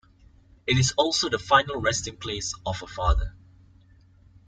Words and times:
It 0.65 0.79
is 0.79 0.95
also 0.97 1.29
the 1.29 1.37
final 1.37 1.79
resting 1.79 2.17
place 2.17 2.55
of 2.65 2.79
her 2.79 2.87
father. 2.87 3.35